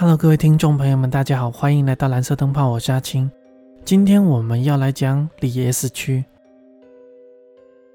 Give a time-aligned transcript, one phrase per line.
[0.00, 3.28] Hello，各位听众朋友们，大家好，欢迎来到蓝色灯泡，我是阿青。
[3.84, 6.24] 今天我们要来讲里 S 区，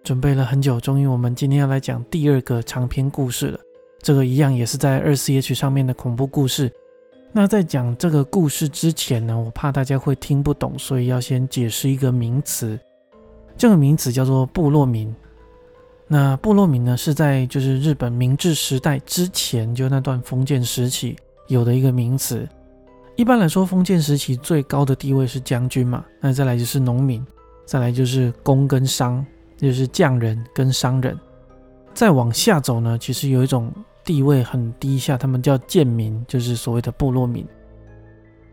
[0.04, 3.60] 准备了很久，终于我们今天要来讲第二个长篇故事了。
[4.02, 6.70] 这个一样也是在二 C H 上面的恐怖故事。
[7.32, 12.78] 那在讲这个故事之前呢，我怕大家会听不懂，所以要先解释一个名词。
[13.56, 15.16] 这个名词叫做部落民。
[16.06, 21.16] 那部落民呢，是在就是日本明治时代之前，就那段封建时期。
[21.54, 22.50] 有的一个名词，
[23.16, 27.24] 一般来说，封建时期最高的地位是将军嘛，那再来就是农民，
[27.64, 29.24] 再来就是工跟商，
[29.56, 31.18] 就是匠人跟商人。
[31.94, 33.72] 再往下走呢，其实有一种
[34.04, 37.46] 地位很低下，他们叫贱民，就是所谓的部落民。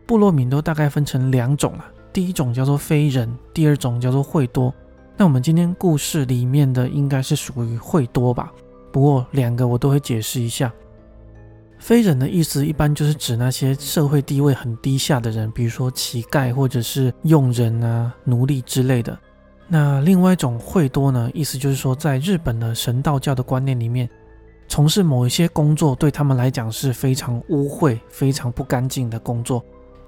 [0.05, 4.71] 部落民都大概分成两种啊，第一种叫做非人，第二种叫做会多。
[5.17, 8.51] 那我们今天故事里面的应该是属于会多吧？
[8.91, 10.71] 不过两个我都会解释一下。
[11.81, 19.17] 非人的意思一般就是指那些社会地位很低下的人，比如说乞丐或者是佣人啊、奴隶之类的。
[19.67, 24.07] 那另外一种会多呢，意思就是说，在日本的神道教的观念里面，
[24.67, 29.63] 从事某一些工作对他们来讲是非常污秽、非常不干净的工作。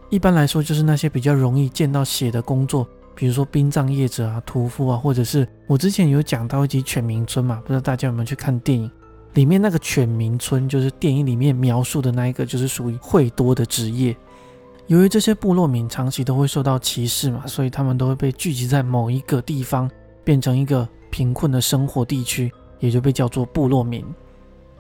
[0.10, 8.92] 一般来说，就是那些比较容易见到血的工作，比如说殡葬业者啊、屠夫啊，或者是我之前有讲到一集犬鸣村嘛，不知道大家有没有去看电影。
[9.34, 14.16] 里面那个犬鸣村，就是电影里面描述的那一个，就是属于会多的职业。
[14.88, 19.90] 由于这些部落民长期都会受到歧视嘛，所以他们都会被聚集在某一个地方，
[20.24, 24.06] 变成一个贫困的生活地区，也就被叫做部落民。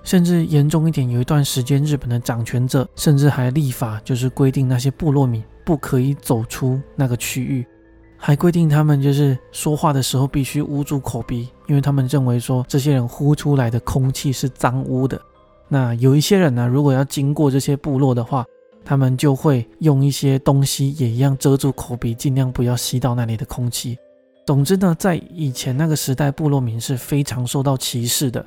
[0.04, 7.66] 甚至严重一点，有一段时间，日本的掌权者甚至还立法，就是规定那些部落民不可以走出那个区域。
[8.26, 15.20] 还规定他们就是说话的时候必须捂住口鼻，因为他们认为说这些人呼出来的空气是脏污的。
[15.68, 18.46] 那有一些人呢，如果要经过这些部落的话，
[18.86, 23.98] 他们就会用一些东西也一样遮住口鼻，尽量不要吸到那里的空气。
[24.46, 28.46] 总之呢，在以前那个时代，部落民是非常受到歧视的。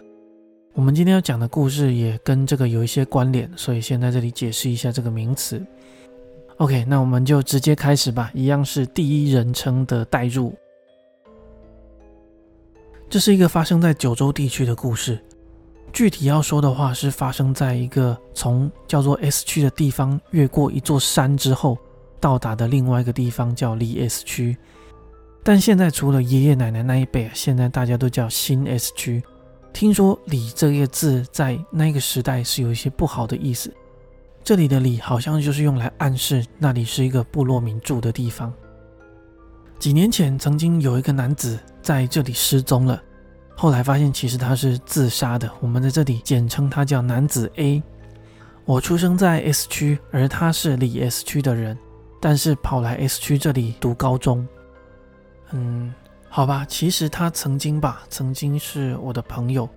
[0.72, 5.62] 我们今天要讲的故事也跟这个有一些关联，所以先在这里解释一下这个名词。
[6.58, 8.30] OK，那我们就直接开始吧。
[8.32, 10.54] 一样是第一人称的代入。
[13.10, 15.22] 这是一个发生在九州地区的故事。
[15.92, 21.76] 具体要说的话，是发生在一个从叫做 S 区的地方越过一座山之后，
[22.20, 24.56] 到达的另外一个地方叫离 S 区。
[25.42, 29.22] 但现在除了爷爷奶奶那一辈，现在大家都叫新 S 区。
[29.72, 33.72] 听说“里”这个字在那个时代是有一些不好的意思。
[34.46, 38.54] 这里的里好像就是用来暗示那里是一个部落民住的地方。
[39.76, 43.02] 几年前曾经有一个男子在这里失踪了，
[43.56, 45.50] 后来发现其实他是自杀的。
[45.58, 47.82] 我们在这里简称他叫男子 A。
[48.64, 51.76] 我出生在 S 区，而他是里 S 区的人，
[52.20, 54.46] 但是跑来 S 区这里读高中。
[55.50, 55.92] 嗯，
[56.28, 59.68] 好吧，其实他曾经吧，曾经是我的朋友。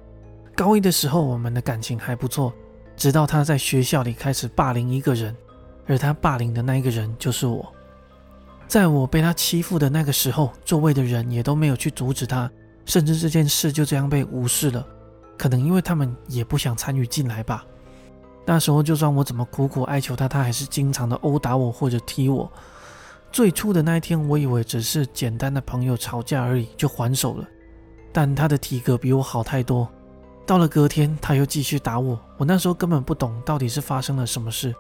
[0.56, 2.54] 高一的时候，我们的感情还不错。
[3.00, 5.34] 直到他在学校里开始霸凌一个人，
[5.88, 7.66] 而他霸凌的那一个人就是我。
[8.68, 12.52] 在我被他欺负的那个时候，周围的人也都没有去阻止他，
[12.86, 14.86] 甚至这件事就这样被无视了。
[15.38, 17.66] 可能因为他们也不想参与进来吧。
[18.46, 22.52] 那时候，就算我怎么苦苦哀求他，他还是经常的殴打我或者踢我。
[23.32, 27.48] 最初的那一天，我以为只是简单的朋友吵架而已，就还手了。
[28.12, 29.90] 但他的体格比我好太多。
[30.50, 32.20] 到了隔天，他又继续打我。
[32.36, 34.74] 我那时候根本不懂到底是发生了什么事，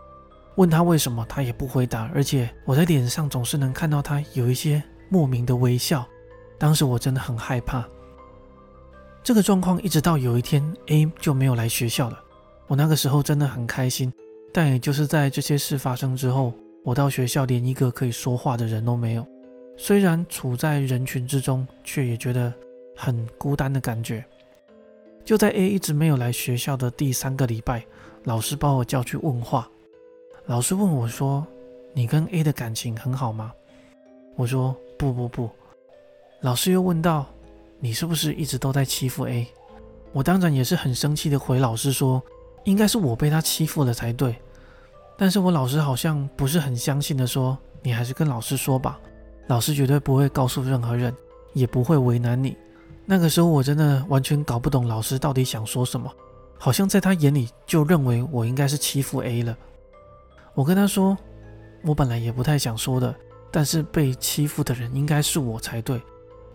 [0.56, 2.09] 问他为什么，他也不回答。
[2.12, 6.03] 而且我在脸上总是能看到他有一些莫名的微笑。
[6.57, 7.88] 当时我真的很害怕。
[9.22, 12.19] 这个状况一直到有一天，A 就没有来学校了。
[12.66, 14.12] 我那个时候真的很开心，
[14.51, 16.51] 但也就是在这些事发生之后，
[16.84, 19.24] 我到学校连一个可以说话的人都没有。
[19.78, 22.51] 虽然处在人群之中，却也觉得
[22.96, 24.25] 很孤单的感觉。
[25.29, 27.85] 就在 A 一直没有来学校的第三个礼拜，
[28.23, 29.69] 老师把我叫去问话。
[30.48, 31.45] 老师问我说
[31.94, 33.54] ：“你跟 A 的感情很好吗？”
[34.36, 35.48] 我说：“不不不。”
[36.42, 37.27] 老师又问道
[37.80, 39.45] ：“你是不是一直都在欺负 A？”
[40.13, 42.19] 我当然也是很生气的回老师说
[42.65, 44.36] ：“应该是我被他欺负了才对。”
[45.15, 49.00] 但是我老师好像不是很相信的说：“你还是跟老师说吧，
[49.45, 51.15] 老师绝对不会告诉任何人，
[51.54, 52.57] 也不会为难你。”
[53.11, 56.13] 那个时候我真的完全搞不懂老师到底想说什么，
[56.59, 59.57] 好像在他眼里就认为我应该是欺负 A 了。
[60.53, 61.17] 我跟他说，
[61.83, 63.15] 我本来也不太想说的，
[63.50, 66.00] 但是被欺负的人应该是我才对，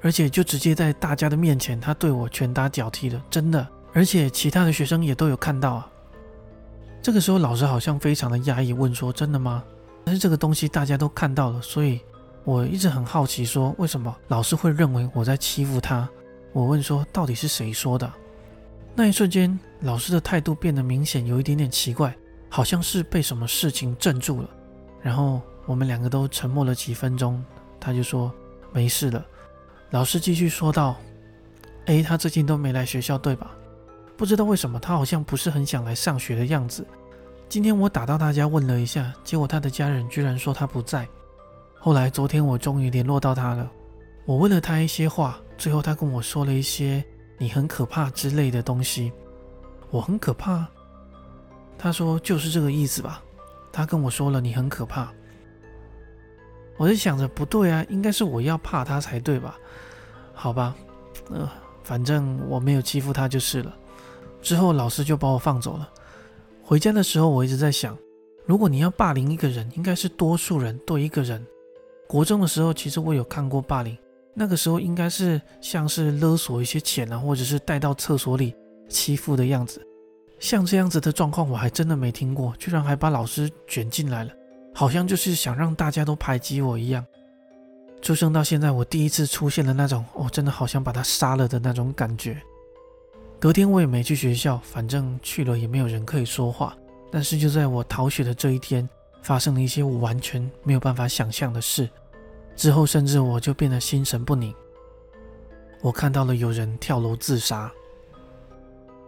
[0.00, 5.90] 而且就直接在大家的面前，他对我拳打脚踢的，真的，而且其他的学生也都有看到啊。
[7.02, 9.64] 这个时候老师好像非常的压抑，问说：“真的吗？”
[10.06, 11.98] 但是这个东西大家都看到了，所以
[12.44, 16.08] 我一直很好奇，说为什么老师会认为我在欺负他？
[16.54, 18.10] 我问说：“到底是谁说的？”
[18.94, 22.16] 那一瞬间，老师的态度变得明显有一点点奇怪，
[22.48, 24.48] 好像是被什么事情镇住了。
[25.02, 27.44] 然后我们两个都沉默了几分钟，
[27.80, 28.32] 他就说
[28.72, 29.26] ：“没事了。”
[29.90, 30.94] 老师继续说道
[31.86, 33.50] ：“A 他最近都没来学校，对吧？
[34.16, 36.86] 不知道为什么，他好像不是很想来上学的样子。
[37.48, 41.04] 今天我打到他家问了一下，结果他的家人居然说他不在。
[41.80, 43.68] 后来昨天我终于联络到他了，
[44.24, 47.04] 我问了他一些话，最后他跟我说了一些
[47.38, 49.12] ‘你很可怕’之类的东西。
[49.90, 50.66] 我很可怕？
[51.78, 53.22] 他说就是这个意思吧。
[53.72, 55.12] 他跟我说了‘你很可怕’，
[56.76, 59.58] 我就想着不对啊，应该是我要怕他才对吧？
[60.32, 60.74] 好吧，
[61.30, 61.48] 呃，
[61.82, 63.74] 反正我没有欺负他就是了。
[64.42, 65.88] 之后老师就把我放走了。
[66.62, 67.96] 回家的时候，我一直在想，
[68.44, 71.44] 如果你要霸凌一个人，应该是多数人对一个人。
[72.06, 73.96] 国中的时候，其实我有看过霸凌，
[74.34, 78.54] 那个时候应该是像是勒索一些钱啊，或者是带到厕所里
[78.88, 79.80] 欺负的样子。
[80.40, 84.32] 像这样子的状况，我还真的没听过，居然还把老师卷进来了，
[84.74, 87.04] 好像就是想让大家都排挤我一样。
[88.02, 92.36] 出生到现在，我第一次出现了那种，哦，真的好像把他杀了的那种感觉。
[93.40, 96.76] 隔天我也没去学校，反正去了也没有人可以说话。
[97.10, 98.86] 但是就在我逃学的这一天，
[99.22, 101.88] 发生了一些我完全没有办法想象的事。
[102.56, 104.54] 之后甚至我就变得心神不宁。
[105.80, 107.70] 我看到了有人跳楼自杀，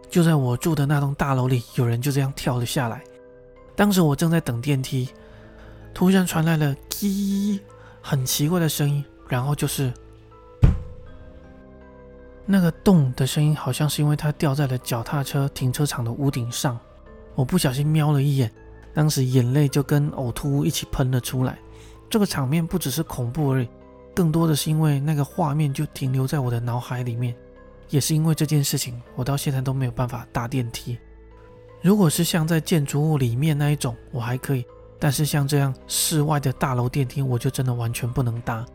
[0.09, 3.03] 就在我住的那栋大楼里，有人就这样跳了下来。
[3.75, 5.09] 当时我正在等电梯，
[5.93, 7.59] 突然传来了“叽”
[8.01, 9.91] 很奇怪的声音，然后就是。
[12.49, 16.79] 那个洞的声音，好像是因为它掉在了脚踏车停车场的屋顶上。
[17.35, 18.49] 我不小心瞄了一眼，
[18.93, 21.59] 当时眼泪就跟呕吐物一起喷了出来。
[22.09, 23.69] 这个场面不只是恐怖而已，
[24.15, 27.35] 更多的是因为那个画面就停留在我的脑海里面。
[27.89, 30.97] 也是因为这件事情，我到现在都没有办法搭电梯。
[31.81, 34.63] 如果是像在建筑物里面那一种，我还可以；
[34.99, 38.65] 但是像这样室外的大楼电梯，我就真的完全不能搭，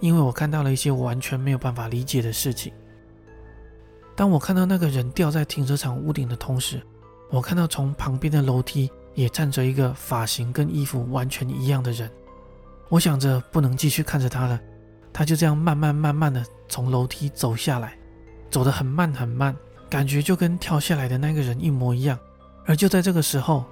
[0.00, 2.72] 因为我看到了一些我完全没有办法理解的事情。
[4.16, 6.82] 当我看到那个人掉在停车场屋顶的同时，
[7.30, 12.10] 我看到从旁边的楼梯也站着一个发型跟衣服完全一样的人。
[12.88, 14.58] 我想着不能继续看着他了，
[15.12, 17.98] 他就这样慢慢慢慢的从楼梯走下来，
[18.50, 19.54] 走得很慢很慢，
[19.90, 22.18] 感觉就跟跳下来的那个人一模一样。
[22.64, 23.64] 而就在这个时候，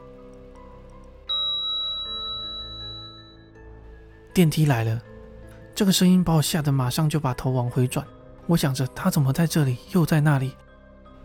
[4.35, 5.01] 电梯来了，
[5.75, 8.07] 这个声音把我吓得马上就把头往回转。
[8.47, 10.55] 我想着他怎么在这里，又在那里。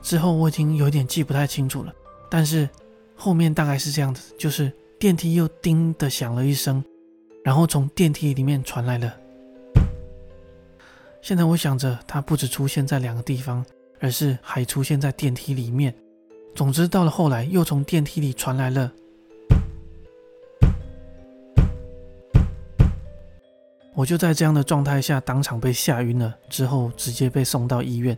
[0.02, 1.94] 之后我已经有点记不太清楚了，
[2.30, 2.68] 但是
[3.16, 6.84] 后面大概是这样子：就是电梯又叮的响了一声，
[7.44, 9.14] 然后从电梯里面传来了。
[11.22, 13.66] 现在我想着他不止出现在两个地方，
[14.00, 15.94] 而是还出现在电梯里面。
[16.56, 18.92] 总之到了后来，又从电梯里传来了。
[23.94, 28.18] 我就在这样的状态下当场被吓晕了，之后直接被送到医院。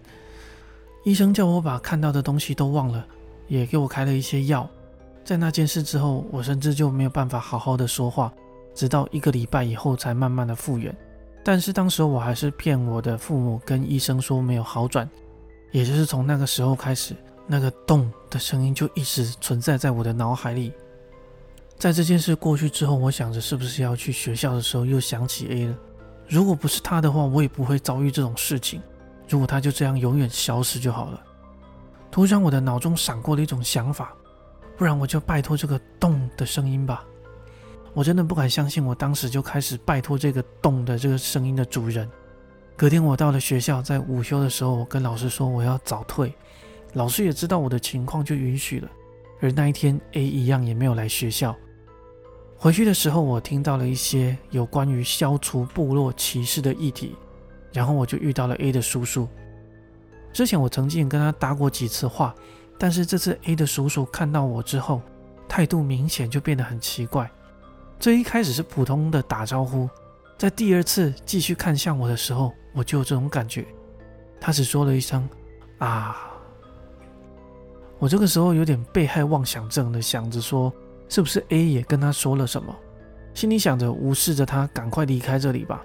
[1.04, 3.06] 医生叫我把看到的东西都忘了，
[3.48, 4.70] 也给我开了一些药。
[5.26, 8.34] 在那件事之后，我甚至就没有办法好好的说话，
[8.74, 10.96] 直到一个礼拜以后才慢慢的复原。
[11.44, 15.10] 但是当时我还是骗我的父母跟医生说没有好转。
[15.72, 17.16] 也就是从那个时候开始，
[17.48, 20.72] 那个洞的声音就一直存在在我的脑海里。
[21.80, 25.76] 在这件事过去之后，我想着是不是要去学校的时候又想起 A 了。
[26.30, 28.82] 如果不是他的话，我也不会遭遇这种事情。
[29.28, 31.22] 如果他就这样永远消失就好了。
[32.12, 34.14] 突然，我的脑中闪过了一种想法，
[34.78, 37.04] 不然我就拜托这个洞的声音吧。
[37.94, 42.10] 我真的不敢相信，我当时就开始拜托这个洞的这个声音的主人。
[42.76, 46.34] 隔天我到了学校，在午休的时候，我跟老师说我要早退，
[46.94, 48.90] 老师也知道我的情况，就允许了。
[49.40, 51.56] 而那一天，A 一样也没有来学校。
[52.58, 57.16] 回去的时候，我听到了一些有关于消除部落歧视的议题，
[57.72, 59.28] 然后我就遇到了 A 的叔叔。
[60.32, 62.34] 之前我曾经跟他搭过几次话，
[62.80, 65.00] 但是这次 A 的叔叔看到我之后，
[65.48, 67.30] 态度明显就变得很奇怪。
[68.00, 69.90] 最一开始是普通的打招呼，
[70.38, 73.66] 在第二次继续看向我的时候，我就有这种感觉。
[74.40, 75.28] 他只说了一声
[75.80, 76.30] “啊”。
[78.00, 80.74] 我这个时候有点被害妄想症的想着说，
[81.08, 82.76] 是不是 A 也跟他说了什么？
[83.34, 85.82] 心里想着无视着他，赶快离开这里吧。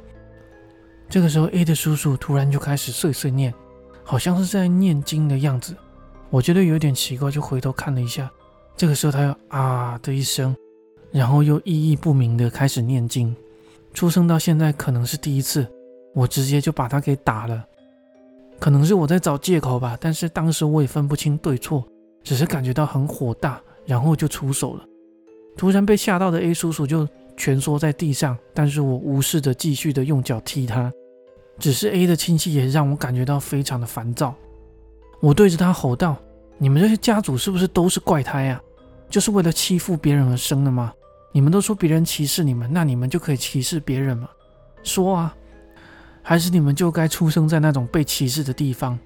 [1.09, 3.55] 这个时候 A 的叔叔突然就开始碎碎念，
[4.03, 5.77] 好像是在念经的样子。
[6.31, 8.29] 我觉得有点奇怪，就回头看了一下，
[8.77, 10.55] 这个时候他又啊的一声，
[11.11, 13.35] 然后又意义不明的开始念经。
[13.95, 15.67] 出生到现在可能是第一次，
[16.15, 17.65] 我直接就把他给打了。
[18.59, 21.85] 可能是我在找借口吧，但是当时我也分不清对错，
[22.23, 24.85] 只是感觉到很火大，然后就出手了。
[25.57, 30.93] 突然被吓到的 A 叔叔就蜷缩在地上，但是我无视着继续的用脚踢他。
[31.59, 34.35] 只是 A 的亲戚也让我感觉到非常的烦躁。
[35.21, 36.17] 我对着他吼道
[36.59, 38.63] ：“你们这些家族是不是都是怪胎啊？
[39.09, 40.93] 就是为了欺负别人而生的吗？
[41.33, 44.29] 你们都说别人歧视你们，那你们就可以歧视别人吗？
[44.83, 45.35] 说啊！”
[46.23, 48.99] 还是你们就该出生在那种被歧视的地方，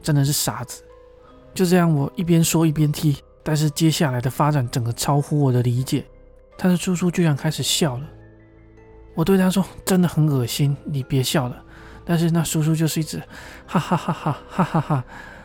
[0.00, 0.82] 真的是傻子。
[1.52, 6.06] 就这样，我一边说一边踢，但是接下来的发展整个超乎我的理解。
[6.56, 8.04] 他的叔叔居然开始笑了。
[9.14, 11.60] 我对他说：“真的很恶心，你别笑了。”
[12.06, 13.18] 但是那叔叔就是一直
[13.66, 15.04] 哈哈哈哈哈哈哈，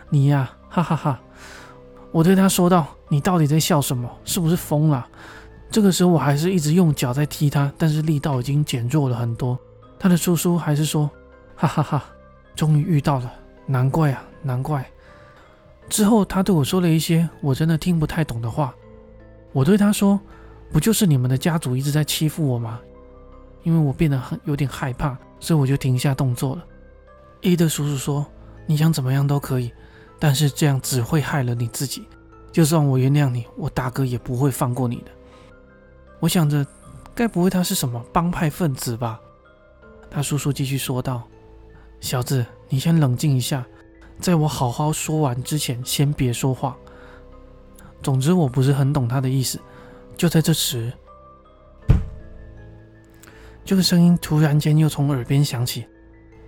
[0.10, 1.20] 你呀，哈哈哈。
[2.13, 4.10] 我对他说道：“你到底在笑什么？
[4.24, 5.05] 是不是疯了？”
[5.70, 9.60] 这个时候我还是一直用脚在踢他，但是力道已经减弱了很多。
[10.00, 11.10] 他的叔叔还是说。
[11.55, 12.03] 哈哈哈，
[12.55, 13.32] 终于遇到了，
[13.67, 14.86] 难怪啊，难怪。
[15.88, 18.74] 之后他对我说了一些我真的听不太懂的话。
[19.51, 20.20] 我对他说
[20.74, 22.79] ：“不就是你们的家族一直在欺负我吗？”
[23.62, 26.65] 因为我变得很有点害怕，所以我就停下动作了。
[27.43, 28.25] A 的叔叔说
[28.65, 29.72] ：“你想怎么样都可以，
[30.24, 32.08] 但是这样只会害了你自己。
[32.50, 35.12] 就算我原谅你，我大哥也不会放过你的。”
[36.22, 36.65] 我想着，
[37.13, 39.20] 该不会他是什么帮派分子吧？
[40.10, 41.24] 他叔叔继续说道。
[42.00, 43.65] 小子，你先冷静一下，
[44.18, 46.77] 在我好好说完之前，先别说话。
[48.01, 49.60] 总之，我不是很懂他的意思。
[50.15, 50.94] 就在这时，
[53.65, 55.86] 这个声音突然间又从耳边响起，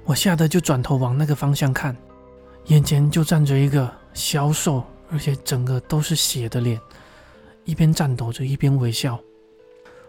[0.06, 1.94] 我吓得就转头往那个方向看，
[2.68, 6.80] 眼前就站着一个消瘦而且整个都是血的脸，
[7.64, 9.20] 一边颤抖着一边微笑。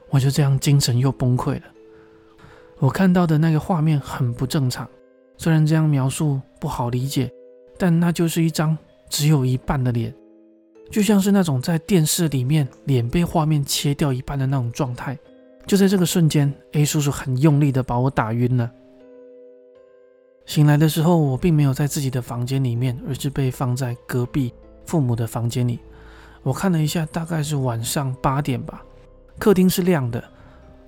[0.09, 1.63] 我就这样精神又崩溃了。
[2.79, 4.89] 我看到的那个画面很不正常。
[5.37, 7.31] 虽然这样描述不好理解，
[7.77, 8.77] 但那就是一张
[9.11, 10.15] 只有一半的脸，
[10.91, 15.19] 就像是那种在电视里面脸被画面切掉一半的那种状态。
[15.67, 18.71] 就在这个瞬间，A 叔叔很用力的把我打晕了。
[20.47, 24.55] 醒来的时候，我并没有在自己的房间里面，而是被放在隔壁
[24.87, 25.81] 父母的房间里。
[26.43, 28.83] 我看了一下，大概是晚上八点吧。
[29.39, 30.23] 客厅是亮的，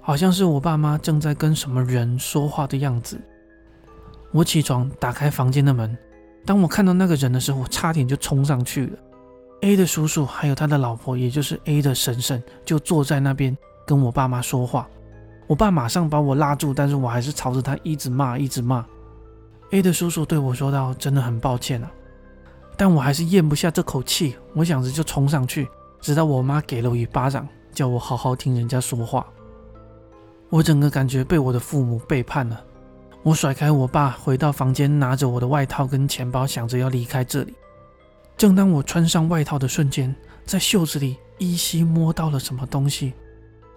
[0.00, 3.20] 好像是我爸妈正在跟什么人说话的样子。
[4.30, 5.96] 我起床，打开房间的门。
[6.46, 8.98] 当我看到那个人的时候，我差点就冲上去了。
[9.62, 14.88] A 的叔叔还有他的老婆，也就是 A 的婶婶，就坐在那边跟我爸妈说话。
[15.48, 18.86] 我爸马上把我拉住，但是我还是朝着他一直骂，一直骂。
[19.70, 21.90] A 的叔叔对我说道：“真的很抱歉啊。”
[22.76, 25.68] 但我还是咽不下这口气，我想着就冲上去，
[26.00, 29.26] 直到我妈给了我一巴掌，叫我好好听人家说话。
[30.48, 32.64] 我整个感觉被我的父母背叛了。
[33.22, 37.52] 我甩开我爸，回到房间，拿着我的外套跟钱包，想着要离开这里。
[38.36, 40.14] 正当我穿上外套的瞬间，
[40.46, 43.12] 在袖子里依稀摸到了什么东西，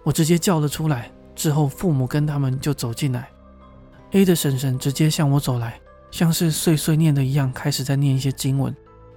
[0.04, 1.10] 我直接叫了出来。
[1.34, 3.28] 之后，父母跟他们就走进来。
[4.12, 5.80] A 的婶婶直接向我走来，
[6.12, 8.72] 像是碎碎念的一样，开始在念一些经文。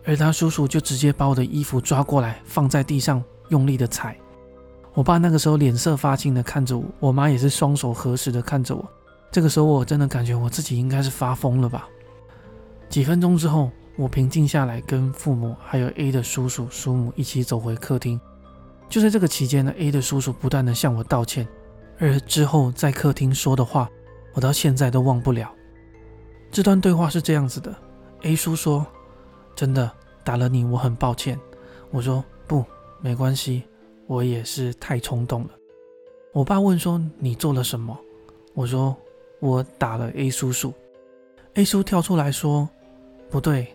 [0.06, 4.18] 而他叔叔就直接把我的衣服抓过来，放在地上，用力的踩。
[4.94, 8.88] 我爸那个时候脸色发青的看着我，我妈也是双手合十的看着我。
[9.30, 11.90] 这个时候，我真的感觉我自己应该是发疯了吧？
[12.88, 18.18] 几分钟之后，我平静下来，跟父母还有 A 的叔叔叔母一起走回客厅。
[18.88, 21.46] 就在这个期间呢，A 的叔叔不断的向我道歉，
[22.00, 23.90] 而之后在客厅说的话，
[24.34, 25.52] 我到现在都忘不了。
[26.56, 27.76] 这段对话是这样子的
[28.22, 28.88] ：A 叔说
[29.58, 29.92] ：“真的
[30.24, 31.38] 打了你，我很抱歉。”
[31.92, 32.64] 我说：“不，
[33.02, 33.64] 没关系，
[34.08, 35.50] 我也是太冲动了。”
[36.32, 38.00] 我爸问说：“你做了什么？”
[38.56, 38.96] 我说。
[39.42, 40.74] 我打了 A 叔叔
[41.56, 42.68] ，A 叔跳出来说
[43.30, 43.68] ：“不对，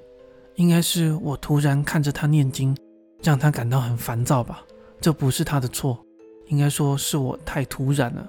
[0.55, 2.75] 应该是我突然看着他念经，
[3.23, 4.65] 让他感到很烦躁吧？
[5.03, 6.03] 这不是他的错，
[6.47, 8.27] 应该说是我太突然了。”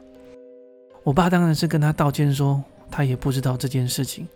[1.04, 4.28] 我爸当然是跟他道歉，说他也不知道这件事情。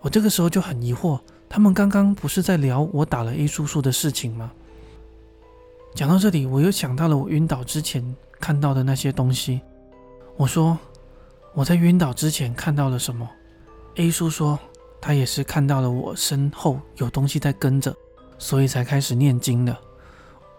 [0.00, 4.50] 我这个时候就很疑惑，他们刚刚不是在聊我打了 A 叔叔的事情吗？
[5.94, 9.60] 讲到这里，我又想到了我晕倒之前看到的那些东西，
[10.36, 10.78] 我说。
[11.54, 13.28] 我在晕倒之前看到了什么
[13.96, 14.56] ？A 叔说
[15.00, 17.92] 他也是看到了我身后有东西在跟着，
[18.38, 19.76] 所以才开始念经的。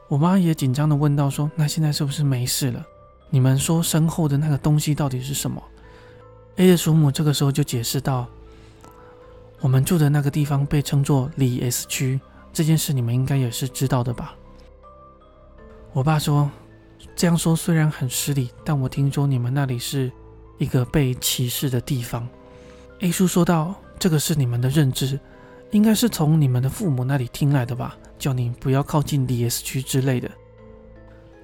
[0.10, 2.86] 我妈也紧张的问道：“说那现在是不是没事了？
[3.30, 5.64] 你们说身后的那个东西到底是什么
[6.58, 8.28] ？”A 的祖母这个时候就解释道
[9.62, 12.20] ：“我们住的那个地方被称作里 S 区，
[12.54, 14.36] 这件事你们应该也是知道的吧？”
[15.94, 16.50] 我爸说
[17.16, 20.12] ：“这样说虽然很失礼，但我听说你们那里是
[20.58, 22.28] 一个被歧视的地方。
[23.00, 25.20] ”A 叔说道：“这个是你们的认知，
[25.72, 27.98] 应该是从你们的父母那里听来的吧？
[28.18, 30.30] 叫你不要靠近里 S 区之类的。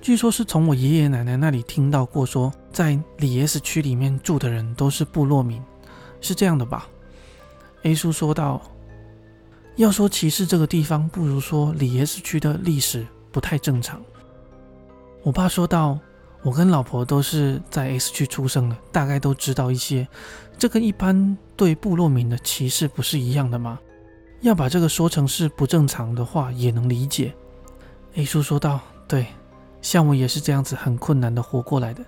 [0.01, 5.63] 据说是从我爷爷奶奶那里听到过，说在里 S 区里面住的人都是部落民，
[6.21, 6.87] 是这样的吧
[7.85, 8.61] ？”A 叔说道。
[9.77, 14.01] 要说歧视这个地方，不如说里 S 区的历史不太正常。
[15.21, 15.99] 我爸说道
[16.43, 20.07] ：“我跟老婆都是在 S 区出生的，大概都知道一些。
[20.57, 23.77] 这跟一般对部落民的歧视不是一样的吗？
[24.39, 27.33] 要把这个说成是不正常的话，也能理解。
[28.13, 29.27] ”A 叔说道：“对，
[29.81, 32.01] 像我也是这样子很困难的活过来的。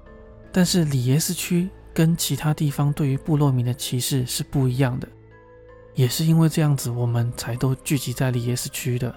[0.54, 5.08] 但是里 S 区跟其他地方对于部落民的歧视是不一样的。”
[5.98, 9.14] 也是因为这样子，我们才都聚集在里 S 区的。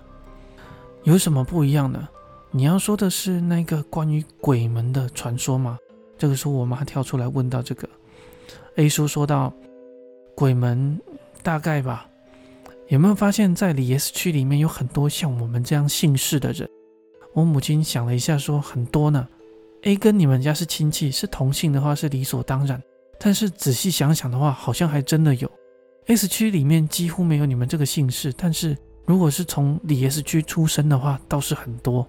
[1.02, 2.08] 有什么不一样呢？
[2.50, 5.78] 你要说的是那个关于鬼门的传说吗？
[6.16, 7.86] 这个时候，我妈跳出来问到这个。
[8.76, 9.52] A 叔说道
[10.34, 10.98] ：“鬼门
[11.42, 12.08] 大概吧。
[12.88, 16.66] 有没有发现，在里 S 区里面有很多像我们这样姓氏的人？”
[17.34, 19.28] 我母亲想了一下，说：“很多呢。
[19.82, 22.82] A 跟你们家是亲戚，是同姓的话是理所当然。
[23.18, 25.50] 但是仔细想想的话，好像还真的有。”
[26.06, 32.06] S 区里面几乎没有你们这个姓氏，但是如果是从里 S 区出生的话，倒是很多。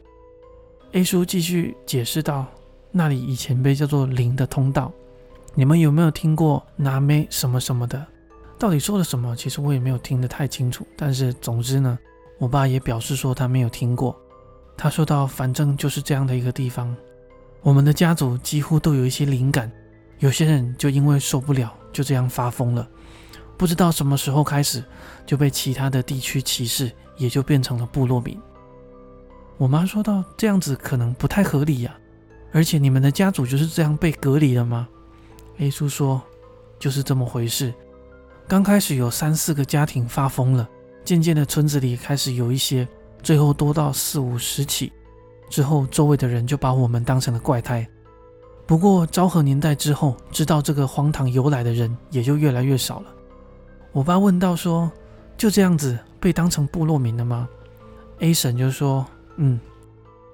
[0.93, 2.45] A 叔继续解释道
[2.91, 4.91] ：“那里以前被叫做灵的通道，
[5.55, 8.05] 你们有没有听过拿妹什么什么的？
[8.57, 9.35] 到底说了什么？
[9.35, 10.85] 其实我也没有听得太清楚。
[10.97, 11.97] 但是总之呢，
[12.39, 14.19] 我爸也表示说他没有听过。
[14.75, 16.95] 他说到，反正就是这样的一个地方。
[17.61, 19.71] 我们的家族几乎都有一些灵感，
[20.19, 22.87] 有些人就因为受不了，就这样发疯了。”
[23.61, 24.83] 不知道什么时候开始
[25.23, 28.35] 就被其他的地区歧视，也就变成了部落民。
[29.59, 31.95] 我妈说到：“这样子可能不太合理呀，
[32.51, 34.89] 而且你们的家族就是这样被隔离了吗
[35.59, 36.19] ？”A 叔说
[36.79, 37.71] ：“就是这么回事。
[38.47, 40.67] 刚开始有三四个家庭发疯了，
[41.05, 42.87] 渐渐的村子里开始有一些，
[43.21, 44.91] 最后多到四五十起。
[45.51, 47.87] 之后周围的人就把我们当成了怪胎。
[48.65, 53.17] 不过昭和年代之后，知道这个荒唐由来的人也就越来越少了。”
[53.93, 54.91] 我爸问到：“说
[55.37, 57.47] 就这样子被当成部落民了吗
[58.19, 59.05] ？”A 婶就说
[59.37, 59.59] ：“嗯，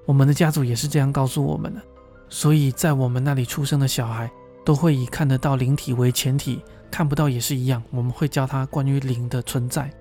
[0.05, 1.81] 我们的家族也是这样告诉我们的。
[2.29, 4.29] 所以在我们那里出生的小孩，
[4.63, 7.81] 都会以看得到灵体为前提，看不到也是一样。
[7.89, 9.91] 我们会教他关于灵的存在。”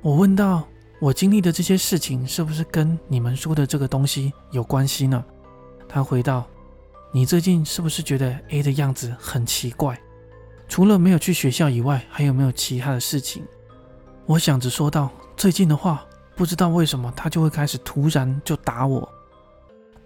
[0.00, 0.66] 我问到
[1.00, 5.22] ：“我经历的这些事情，是不是跟你们说的这个东西有关系呢？”
[5.86, 6.46] 他回道
[7.12, 10.00] ：“你最近是不是觉得 A 的样子很奇怪？”
[10.70, 13.42] 除了没有去学校以外，还有没有其他的事情？
[14.24, 16.06] 我想着说道：“最近的话，
[16.36, 19.06] 不知道为什么他就会开始突然就打我。”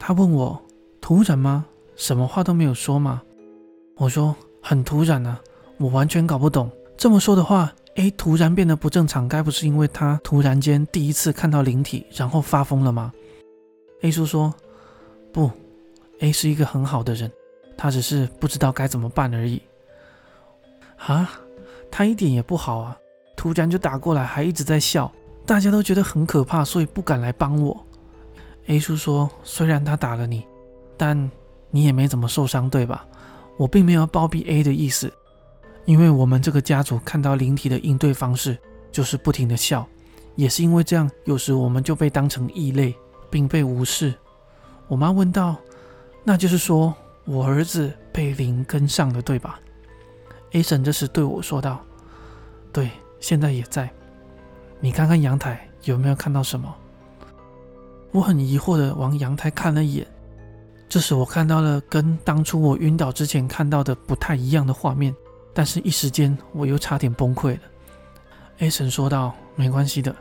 [0.00, 0.60] 他问我
[1.02, 1.66] ：“突然吗？
[1.96, 3.22] 什么话都没有说吗？”
[3.96, 5.38] 我说：“很突然啊，
[5.76, 6.70] 我完全搞不懂。
[6.96, 13.12] 这么说的话，A 突然变得不正常，该不是因为他突然间第一次看到灵体，然后发疯了吗
[14.00, 14.52] ？”A 叔说
[15.30, 15.50] ：“不
[16.20, 17.30] ，A 是一个很好的人，
[17.76, 19.60] 他只是不知道该怎么办而已。”
[20.98, 21.30] 啊，
[21.90, 22.96] 他一点也不好啊！
[23.36, 25.10] 突然就打过来，还一直在笑，
[25.44, 27.84] 大家都觉得很可怕，所以不敢来帮我。
[28.66, 30.46] A 叔说：“虽然他打了你，
[30.96, 31.30] 但
[31.70, 33.06] 你也没怎么受伤，对吧？
[33.58, 35.12] 我并没有包庇 A 的意思，
[35.84, 38.56] 因为我们这个家族看到灵体的应对方式
[38.90, 39.86] 就是不停的笑，
[40.36, 42.94] 也是因为这样，有时我们就被当成异类，
[43.28, 44.14] 并被无视。”
[44.88, 45.56] 我妈问道
[46.24, 46.94] ：“那就是说
[47.26, 49.60] 我儿子被灵跟上了，对吧？”
[50.54, 51.84] A 婶这时对我说道
[52.72, 52.88] ：“对，
[53.18, 53.90] 现在也在。
[54.78, 56.72] 你看看阳台有没有看到什么？”
[58.12, 60.06] 我很疑惑的往阳台看了一眼，
[60.88, 65.12] 这时我看到了跟当初我晕倒之前看到的不太一样的画面，
[65.52, 67.60] 但是一时间我又差点崩溃了。
[68.58, 70.14] A 婶说道：“没关系的，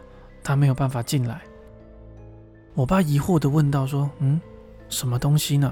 [0.43, 1.41] 他没有办法进来。”
[2.73, 4.41] 我爸疑惑的问道：“说，嗯，
[4.89, 5.71] 什么东西呢？”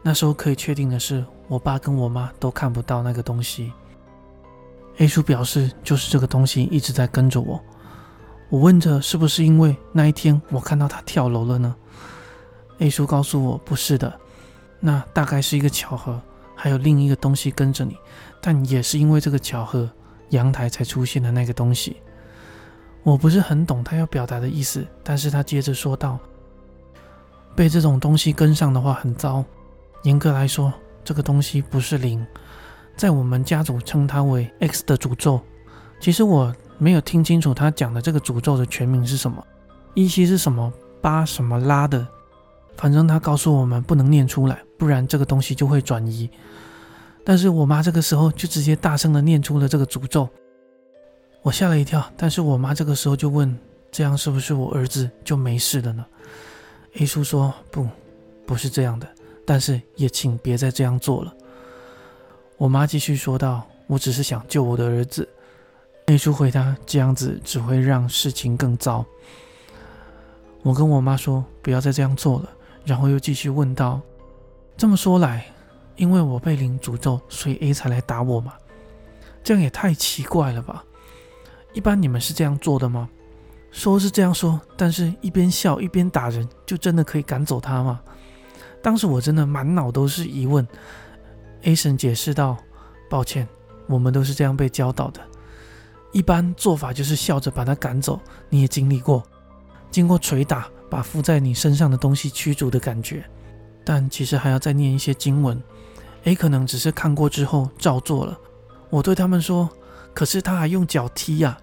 [0.00, 1.22] 那时候可以确定的是。
[1.50, 3.72] 我爸跟我妈都看不到那个东西。
[4.98, 7.60] A 叔表示，就是这个东西一直在跟着我。
[8.50, 11.74] 我问着，是不是因为那一天我看到他跳楼了呢
[12.78, 14.16] ？A 叔告诉我，不是的，
[14.78, 16.22] 那大概是一个巧合，
[16.54, 17.96] 还有另一个东西跟着你，
[18.40, 19.90] 但也是因为这个巧合，
[20.28, 21.96] 阳台才出现的那个东西。
[23.02, 26.16] 我不是很懂他要表达的意思，但是他接着说道
[27.56, 29.44] ：“被这种东西跟上的话很糟，
[30.04, 30.72] 严格来说。”
[31.10, 32.24] 这个东西不是灵，
[32.96, 35.40] 在我们家族称它为 X 的诅咒。
[35.98, 39.44] 其实我没有听清楚他讲的这个诅咒的全名是什么，
[39.94, 42.06] 一期是什么八什么拉的，
[42.76, 46.30] 反正他告诉我们不能念出来，不然这个东西就会转移。
[47.24, 50.28] 但是我妈这个时候就直接大声的念出了这个诅咒，
[51.42, 52.08] 我吓了一跳。
[52.16, 53.58] 但是我妈这个时候就问
[53.90, 56.06] ：“这样是不是我儿子就没事了呢
[57.00, 57.88] ？”A 叔说：“不，
[58.46, 59.08] 不是这样的。
[59.50, 61.34] 但是也请别再这样做了。”
[62.56, 65.28] 我妈继续说道：“我只是想救我的儿子。
[66.06, 69.04] ”A 叔回答：“这样子只会让事情更糟。”
[70.62, 72.50] 我跟我妈说：“不要再这样做了。”
[72.86, 74.00] 然后又继续问道
[74.78, 75.44] ：“这么说来，
[75.96, 78.54] 因为我被灵诅咒，所以 A 才来打我嘛？
[79.42, 80.84] 这样也太奇怪了吧？
[81.72, 83.08] 一般你们是这样做的吗？”
[83.72, 88.00] 说是这样说，但是一边笑一边打人，就真的可以赶走他吗？
[88.82, 90.66] 当时我真的满脑都是疑问。
[91.62, 92.56] A 神解释道
[93.10, 93.46] ：“抱歉，
[93.86, 95.20] 我们都是这样被教导的。
[96.12, 98.18] 一般做法就是笑着把他赶走。
[98.48, 99.22] 你也经历过。”
[99.90, 103.24] 经过捶打，把附在你身上的东西驱逐的感觉，
[103.84, 105.60] 但其实还要再念一些经文。
[106.24, 108.38] A 可能只是看过之后照做了。
[108.88, 109.68] 我对他们说
[110.14, 111.58] ：“可是他还用脚踢呀。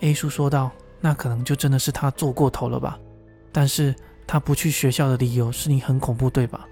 [0.00, 2.98] ”A 叔说道：“那可能就真的是他做过头了吧？
[3.52, 3.94] 但是
[4.26, 6.66] 他不去学校的理由是你很恐怖，对吧？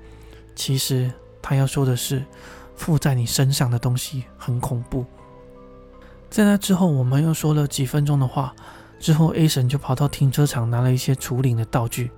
[0.54, 2.24] 其实他要说的是，
[2.74, 5.04] 附在你身上的东西很恐怖。”
[6.30, 8.54] 在那之后，我们又说了几分钟的话。
[8.98, 12.10] 之后，A 神就跑到停车场拿了一些除灵的道具。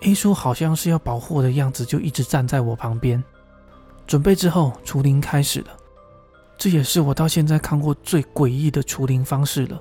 [0.00, 3.22] A 叔好像是要保护我的样子，就一直站在我旁边。
[4.06, 5.66] 准备之后，除灵开始了。
[6.56, 9.80] 这也是我到现在看过最诡异的除灵方式了。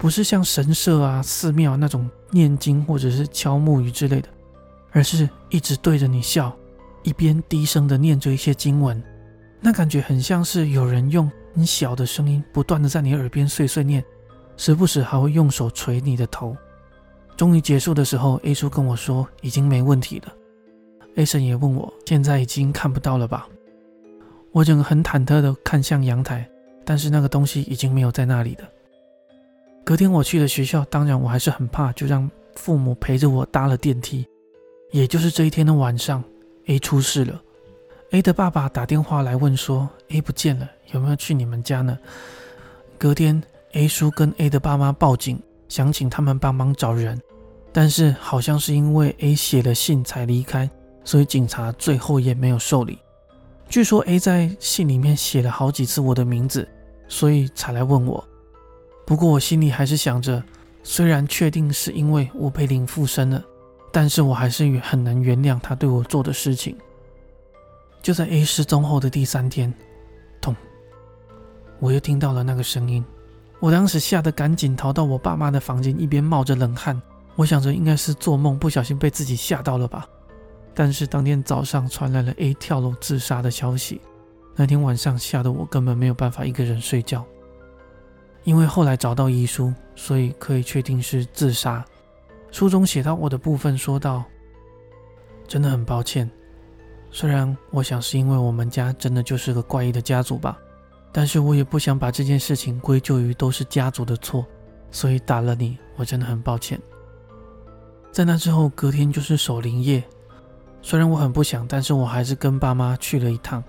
[0.00, 4.28] 不是像神社啊、寺庙那种念经或者是敲木鱼之类的，
[4.92, 6.56] 而是一直对着你笑，
[7.02, 9.00] 一边低声的念着一些经文。
[9.60, 14.02] 那感觉很像是有人用很小的声音，不断的在你耳边碎碎念。
[14.56, 16.56] 时不时还会用手捶你的头。
[17.36, 20.32] 终于结束的时候，A 叔跟我说已经没问题了。
[21.16, 23.46] A 婶也问我现在已经看不到了吧？
[24.50, 26.48] 我整个很忐忑的看向阳台，
[26.86, 28.64] 但是那个东西已经没有在那里了。
[29.90, 34.24] 隔天我去了学校，当然我还是很怕，就让父母陪着我搭了电梯。
[34.92, 36.22] 也就是这一天的晚上
[36.66, 37.42] ，A 出事了。
[38.12, 41.98] A 的爸爸打电话来问说 A 不见了，有没有去你们家呢？
[42.98, 43.42] 隔天。
[43.72, 47.20] A 叔跟 A 的爸妈报警，想请他们帮忙找人，
[47.72, 50.70] 但是好像是因为 A 写了信才离开，
[51.02, 52.96] 所以警察最后也没有受理。
[53.68, 56.68] 据说 A 在信里面写了好几次我的名字，
[57.08, 58.24] 所以才来问我。
[59.10, 60.40] 不过我心里还是想着，
[60.84, 63.42] 虽然确定是因为我被灵附身了，
[63.90, 66.76] 但是我还是很难原谅他对我做的事情。
[68.00, 69.74] 就在 A 失踪后的第三天，
[70.40, 70.54] 痛，
[71.80, 73.04] 我又听到了那个声音。
[73.58, 77.02] 我当时吓得赶紧逃到我爸妈的房间，一边冒着冷汗。
[77.34, 80.06] 我想着应该是做梦，不小心被自己吓到了吧。
[80.72, 84.00] 但是当天早上传来了 A 跳楼自杀的消息，
[84.54, 87.26] 那天晚上吓得我根本没有办法一个人睡觉。
[88.44, 91.84] 因为后来找到遗书，所以可以确定是自杀。
[92.50, 94.24] 书中写到我的部分说道
[95.46, 96.28] ：“真的很抱歉，
[97.10, 100.58] 虽然我想是因为我们家真的就是个怪异的家族吧。”
[101.12, 104.46] 但是我也不想把这件事情归咎于都是家族的错，
[104.92, 106.80] 所以打了你，我真的很抱歉。
[108.12, 110.02] 在那之后，隔天就是守灵夜，
[110.82, 113.62] 虽然我很不想，但是我还是跟爸妈去了一趟。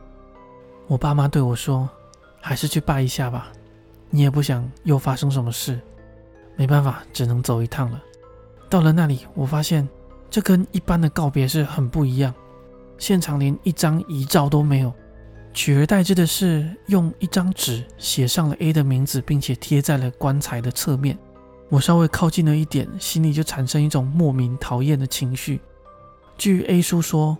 [0.85, 1.89] 我爸妈对我说
[2.39, 3.51] ：“还是去拜一下吧，
[4.11, 5.81] 你也不想又发生什么事。”
[6.55, 7.99] 没办法，只能走一趟了。
[8.69, 9.87] 到了那里，我发现
[10.29, 12.31] 这跟一般的告别式很不一样，
[12.99, 14.93] 现场连一张遗照都没有。
[15.53, 21.17] 取而代之的是，用一张纸写上了 A 的名字，并且贴在了棺材的侧面。
[21.69, 25.59] 我稍微靠近了一点，心里就产生一种莫名讨厌的情绪。
[26.37, 27.37] 据 A 叔说，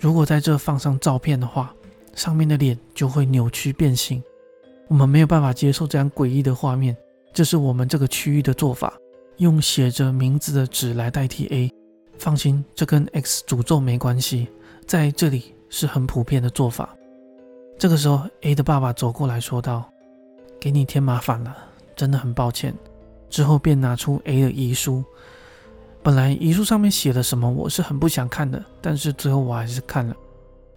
[0.00, 1.74] 如果在这放上照片的话，
[2.14, 4.22] 上面的脸就会扭曲变形。
[4.88, 6.96] 我们没有办法接受这样诡异的画面，
[7.32, 8.92] 这是我们这个区域的做法，
[9.38, 11.70] 用写着名字的纸来代替 A。
[12.18, 14.48] 放心，这跟 X 诅咒没关系，
[14.86, 16.94] 在这里是很普遍的做法。
[17.76, 19.90] 这个时候，A 的爸爸走过来说道
[20.60, 21.56] ：“给你添麻烦了，
[21.96, 22.72] 真的很抱歉。”
[23.28, 25.04] 之后便拿出 A 的遗书。
[26.04, 30.14] 本来遗书上面写的什么，我是很不想看的，但是最后我还是看了。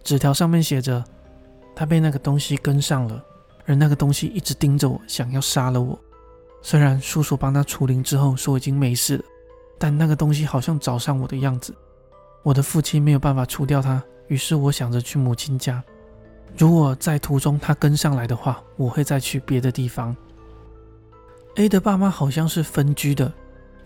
[0.02, 1.04] 纸条上面写着
[1.76, 3.24] ：“他被那个东西跟上了，
[3.68, 5.96] 而那个东西一直盯着我，想要杀了我。
[6.62, 9.24] 虽然叔叔帮他除灵之后说已经没事了，
[9.78, 11.74] 但那个东西好像找上我的样子。
[12.42, 15.84] 我的父亲没有办法除掉他，于是我想着去母亲家。”
[16.56, 20.16] 如果在途中他跟上来的话，我会再去别的地方。
[21.56, 23.30] A 的爸妈好像是分居的，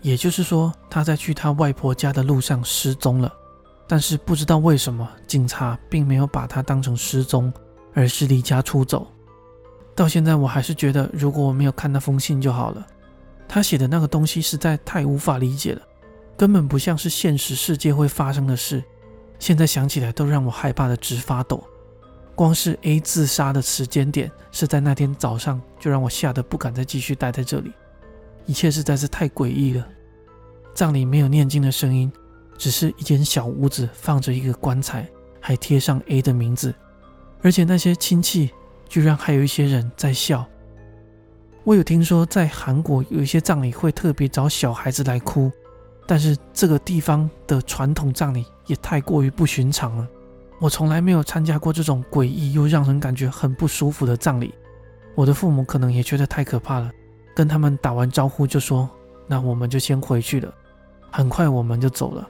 [0.01, 3.31] 也就是说他在去他外婆家的路上失踪了。
[3.85, 7.51] 但是不知道为什么，警察并没有把他当成失踪，
[7.93, 9.05] 而是离家出走。
[9.95, 12.85] 到现在，我还是觉得，如果我没有看那封信就好了。
[13.47, 15.81] 他写的那个东西实在太无法理解了，
[16.35, 18.83] 根本不像是现实世界会发生的事。
[19.37, 21.63] 现在想起来都让我害怕的直发抖。
[22.33, 27.71] 光是 A 自杀的时间点是在那天早上，就让我吓得不敢再继续待在这里。
[28.47, 29.87] 一切实在是太诡异了。
[30.73, 32.11] 葬礼没有念经的声音，
[32.57, 35.07] 只是一间小屋子放着一个棺材，
[35.39, 36.73] 还贴上 A 的名字，
[37.43, 38.49] 而且那些亲戚
[38.87, 40.45] 居然还有一些人在笑。
[41.63, 45.51] 我有听说在韩国有一些葬礼会特别找小孩子来哭，
[46.05, 50.07] 但是这个地方的传统葬礼也太过于不寻常了。
[50.59, 54.53] 我从来没有参加过这种诡异又让人感觉很不舒服的葬礼。
[55.15, 56.91] 我的父母可能也觉得太可怕了，
[57.35, 58.89] 跟他们打完招呼就说
[59.27, 60.53] ：“那我们就先回去了。”
[61.11, 62.27] 很快我们就走了。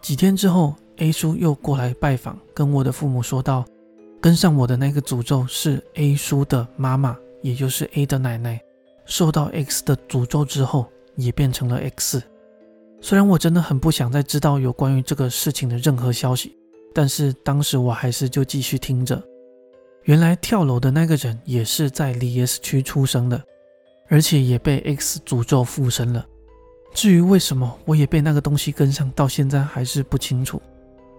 [0.00, 3.64] 几天之后，A 叔又过来拜访，跟我的父母说道
[4.24, 8.58] ：“跟上我的那个诅咒是 A 叔的妈妈，也就是 A 的奶奶，
[9.04, 12.22] 受到 X 的诅咒之后，也变成了 X。
[13.02, 16.56] 虽然我真的很不想再知道有关于这个事情的任何消息，
[16.94, 19.22] 但是当时我还是就继续听着。
[20.04, 23.44] 原来跳楼的那个人也是在里 S 区出生的，
[24.08, 26.26] 而且也被 X 诅咒附身了。”
[26.94, 30.62] 至于为什么我也被那个东西跟上，到现在还是不清楚。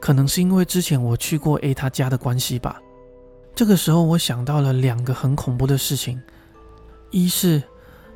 [0.01, 2.81] 可能是因为之前我去过 A 他家的关系吧。
[3.55, 6.21] 这个时候我想到了两个很恐怖的事情：
[7.09, 7.63] 一是，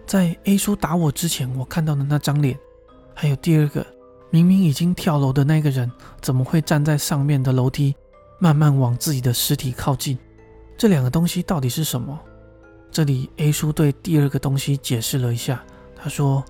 [0.06, 2.56] 在 A 叔打我之前，我看到的那张脸；
[3.16, 3.86] 还有第二个，
[4.30, 5.90] 明明已经跳楼的那个人，
[6.22, 7.96] 怎么会站在上面的楼梯，
[8.38, 10.18] 慢慢往自己的尸体靠近？
[10.78, 12.20] 这两个东西到底是什么？
[12.92, 15.64] 这里 A 叔对第二个东西解释了一下，
[15.96, 16.44] 他说。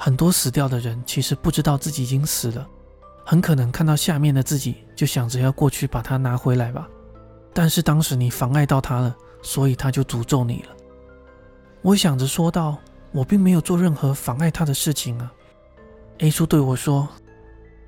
[0.00, 2.64] 很多死掉的人其实不知道自己已经死了，
[3.26, 6.88] 很可能看到下面的自己就想着要过去把它拿回来吧。
[7.52, 10.68] 但是当时你妨碍到他了，所以他就诅咒你了。
[11.82, 12.76] 我想着说道
[13.12, 15.32] ：“我并没有做任何妨碍他的事情啊。
[16.18, 17.08] ”A 叔对我说：“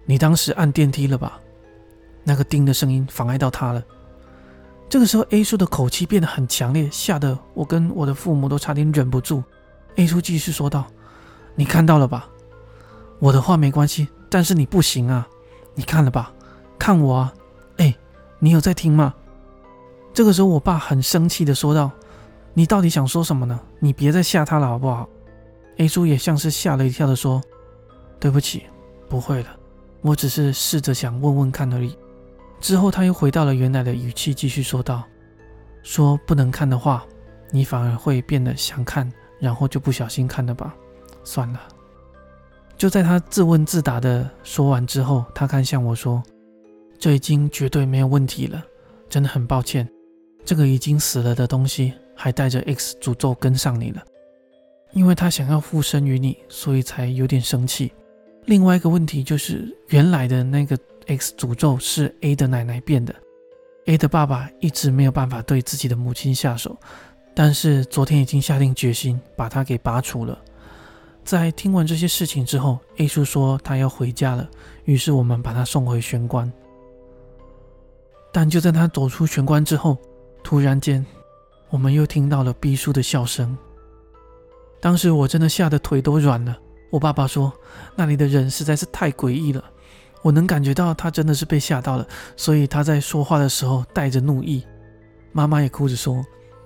[0.06, 1.40] 你当时按电梯了吧？
[2.24, 3.82] 那个叮的声音妨碍到他了。”
[4.88, 9.42] 这个时候 A 叔的口气变得很强烈，吓得我跟我的父母都差点忍不住。
[9.96, 10.86] A 叔继续说道。
[11.56, 12.28] 你看到了吧？
[13.18, 15.28] 我的话没关系，但是你不行啊！
[15.74, 16.32] 你看了吧？
[16.78, 17.34] 看我啊！
[17.76, 17.94] 哎，
[18.38, 19.12] 你有在听吗？
[20.12, 21.90] 这个时候，我爸很生气的说道
[22.52, 23.58] ：“你到底想说什么呢？
[23.78, 25.08] 你别再吓他了，好不好
[25.78, 27.40] ？”A 叔也像是吓了一跳的说
[28.18, 28.64] ：“对不起，
[29.08, 29.56] 不会了，
[30.02, 31.96] 我只是试着想问问看而已。”
[32.60, 35.04] 之后他又回到了原来的语气，继续说道
[35.82, 37.04] ：“说不能看的话，
[37.50, 40.74] 你反而会变得想看，然后就不小心看了吧。”
[41.24, 41.60] 算了，
[42.76, 46.22] 就在他自问自答的说完之后，他看向我说
[46.98, 48.62] ：“这已经绝对没有问题了，
[49.08, 49.88] 真的很抱歉，
[50.44, 54.02] 这个已经死了的东西还带着 X 诅咒跟上你了，
[54.92, 57.92] 因为他想要附身于你，所以才有点生气。
[58.46, 60.76] 另外一个问题就是，原来的那个
[61.06, 63.14] X 诅咒是 A 的奶奶变的
[63.86, 66.76] ，A 的爸爸一直没有办法对自己的母亲下手，
[67.34, 70.36] 但是昨天已经下定决心把他给拔除了。”
[71.22, 74.48] 在听完这些事情之后，A 叔说他要回家了，
[74.84, 76.50] 于是我们把他送回玄关。
[78.32, 79.98] 但就在他走出玄关之后，
[80.42, 81.04] 突然间，
[81.68, 83.56] 我们又听到了 B 叔的笑声。
[84.80, 86.56] 当时我真的吓得腿都软了。
[86.90, 87.52] 我爸爸说
[87.94, 89.62] 那里的人实在是太诡异了，
[90.22, 94.64] 我能感觉到他真的是被吓到了，所以他在说话的时候带着怒意。
[95.32, 96.24] 妈妈也哭着说，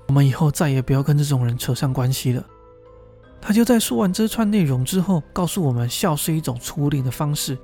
[0.08, 2.42] 我们以后再也不要跟这种人扯上关系了。
[3.38, 7.58] 他就在说完这串内容之后，告诉我们笑是一种处理的方式，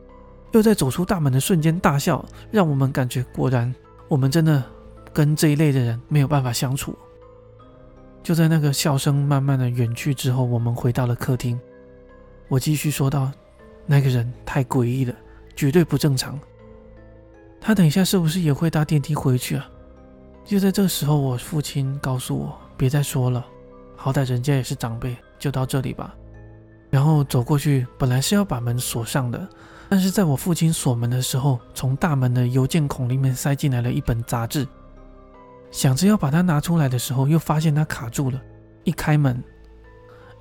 [0.52, 3.74] 又在走出大门的瞬间大笑，让我们感觉果然
[4.06, 4.62] 我们真的
[5.12, 6.96] 跟这一类的人没有办法相处。
[8.22, 11.58] 就在那个笑声慢慢的远去之后，我们回到了客厅。
[12.48, 13.30] 我继续说道
[13.86, 15.14] ：“那个人太诡异了，
[15.56, 16.38] 绝对不正常。
[17.60, 19.68] 他等一下是不是也会搭电梯回去啊？”
[20.44, 23.44] 就在这时候，我父亲告诉我：“别再说了，
[23.96, 26.14] 好歹人家也是长辈。”就到这里吧，
[26.90, 29.48] 然后走过去，本来是要把门锁上的，
[29.88, 34.68] 但是在我父亲锁门的时候，从大门的邮件孔里面塞进来了一本杂志，
[35.70, 38.40] 想着要把它拿出来的时候，又发现它卡住了。
[38.84, 39.42] 一开门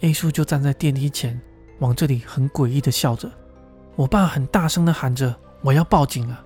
[0.02, 1.40] ，A 叔就站在电梯前，
[1.80, 3.30] 往这里很诡异的笑着。
[3.96, 6.46] 我爸很大声的喊着：“我要报警了！”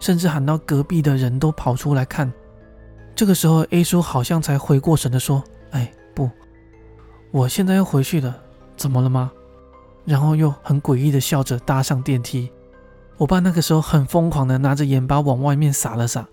[0.00, 2.32] 甚至喊到隔壁的人都跑出来看。
[3.14, 6.28] 这个时候，A 叔好像才回过神的说：“哎，不。”
[7.30, 8.36] 我现在要回去了，
[8.76, 9.30] 怎么了吗？
[10.04, 12.50] 然后又很诡异的笑着搭上电梯。
[13.16, 16.26] 我爸那个时候很疯狂的拿着盐巴往外面撒了撒，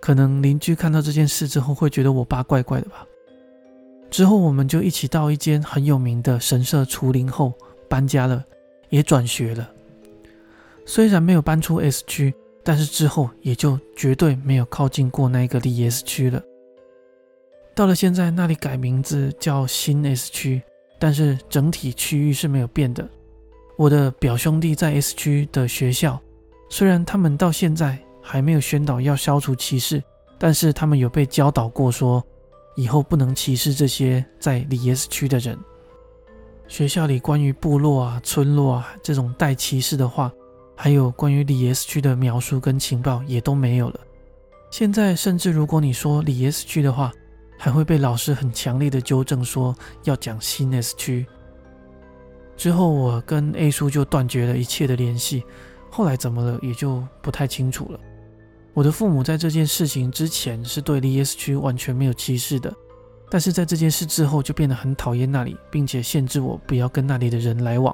[0.00, 3.06] 可能邻居看到这件事之后会觉得我爸怪怪的吧。
[4.10, 7.52] 之后我们就一起到一间很有名的神社除灵后
[7.88, 8.44] 搬家了，
[8.88, 9.70] 也转学了。
[10.86, 12.32] 虽然没有搬出 S 区，
[12.64, 16.42] 但是之后也就绝对没有靠近过那个离 S 区了。
[17.74, 20.62] 到了现在，那里改名字叫新 S 区，
[20.98, 23.06] 但是整体区域是没有变的。
[23.76, 26.18] 我的表兄弟在 S 区的学校，
[26.70, 30.02] 虽然他们到现在还没有宣导要消除歧视，
[30.38, 32.22] 但是他们有被教导过说。
[32.76, 35.58] 以后不能歧视这些在里 S 区的人。
[36.68, 40.30] 学校里关于部落啊、村落啊这种带歧视的话，
[40.76, 43.98] 还有关于里 S 区的描述跟情报也都没有了。
[44.70, 47.12] 现在甚至如果你说里 S 区的话，
[47.58, 51.26] 还会被老师很强烈的纠正说要讲新 S 区。
[52.56, 55.42] 之后我跟 A 叔就断绝了一切的联系，
[55.90, 57.98] 后来怎么了也就不太清楚了。
[58.78, 62.72] 我的父母在这件事情之前是对 l S 区完全没有歧视的，
[63.28, 67.92] 但是在这件事之后就变得很讨厌那里，并且限制我不要跟那里的人来往。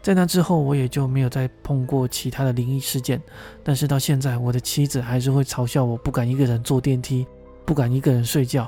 [0.00, 3.22] 在那之后，我也就没有再碰过其他的灵异事件。
[3.62, 7.26] 但是到现在，我的妻子还是会嘲笑我不敢一个人坐电梯，
[7.66, 8.66] 不敢一个人睡觉。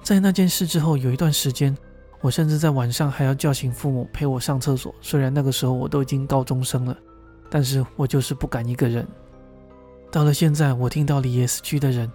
[0.00, 1.76] 在那件事之后，有一段时间，
[2.20, 4.94] 我甚至在晚上还要叫醒父母陪我上厕所。
[5.00, 6.96] 虽然那个时候我都已经高中生了，
[7.50, 9.04] 但是我就是不敢一个人。
[10.10, 12.10] 到了现在，我听到里 S 区的人，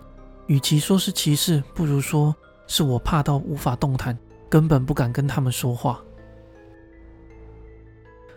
[0.47, 4.17] 与其说是歧视，不如说是我怕到无法动弹，
[4.49, 6.01] 根本不敢跟他们说话。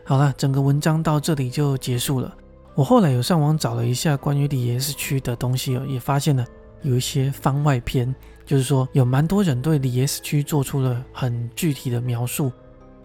[0.05, 2.37] 好了，整个文章到这里就结束了。
[2.75, 6.45] 我后来有上网找了一下关于里 S 区的东西哦，也发现了
[6.83, 8.15] 有一些番外篇，
[8.45, 12.53] 就是说有蛮多人对里 S 区做出了很具体的描述，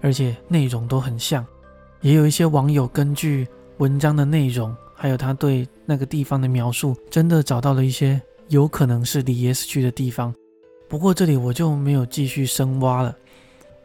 [0.02, 1.46] 而且内容都很像。
[2.02, 4.76] 也有一些网友根据文章的内容。
[5.02, 10.36] 还有他对那个地方的描述，真的找到了一些有可能是离 S 区的地方。
[10.90, 13.16] 不过这里我就没有继续深挖了。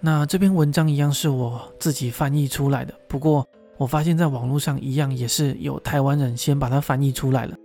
[0.01, 3.47] 那这篇文章一样是我自己翻译出来的，不过
[3.77, 7.57] 我发现在网络上一样也是有台湾人先把它翻译出来了。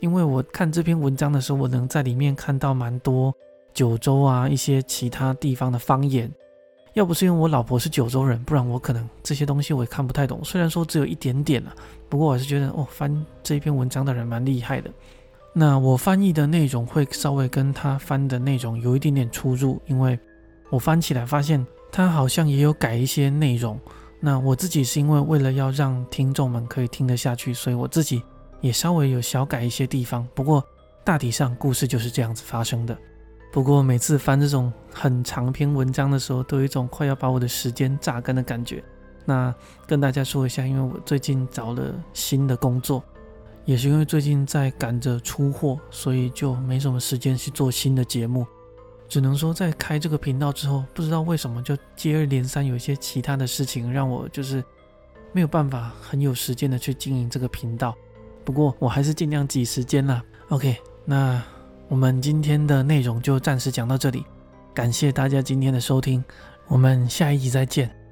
[0.00, 3.34] 因为我看这篇文章的时候，我能在里面看到蛮多
[3.72, 6.30] 九州啊一些其他地方的方言。
[6.96, 10.42] 要不是因为我老婆是九州人，不然我可能这些东西我也看不太懂。
[10.42, 11.74] 虽然说只有一点点了，
[12.08, 14.90] 不过我还是觉得哦，翻这篇文章的人蛮厉害的。
[15.52, 20.18] 那我翻译的内容会稍微跟他翻的内容有一点点出入，因为
[20.70, 23.78] 我翻起来发现他好像也有改一些内容。
[24.18, 28.22] 那我自己是因为为了要让听众们可以听得下去，所以我自己
[28.62, 30.26] 也稍微有小改一些地方。
[30.34, 30.64] 不过
[31.04, 32.96] 大体上故事就是这样子发生的。
[33.56, 38.84] 不过每次翻这种很长篇文章的时候，都有一种快要把我的时间榨干的感觉。
[39.24, 39.52] 那
[39.86, 43.02] 跟大家说一下，因为我最近找了新的工作，
[43.64, 48.46] 也是因为最近在赶着出货，所以就没什么时间去做新的节目。
[49.08, 54.62] 只能说在开这个频道之后，不知道为什么就接二连三有一些其他的事情，让我就是
[55.32, 57.96] 没有办法很有时间的去经营这个频道。
[58.44, 60.22] 不过我还是尽量挤时间啦。
[60.50, 61.42] OK，那。
[61.88, 64.24] 我们今天的内容就暂时讲到这里，
[64.74, 66.22] 感谢大家今天的收听，
[66.66, 68.05] 我们下一集再见。